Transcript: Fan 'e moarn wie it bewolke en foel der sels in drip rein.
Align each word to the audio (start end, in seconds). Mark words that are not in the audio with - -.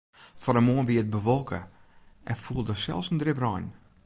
Fan 0.43 0.57
'e 0.57 0.61
moarn 0.67 0.87
wie 0.87 1.01
it 1.03 1.13
bewolke 1.15 1.59
en 2.29 2.39
foel 2.43 2.63
der 2.67 2.79
sels 2.83 3.09
in 3.11 3.19
drip 3.21 3.39
rein. 3.45 3.67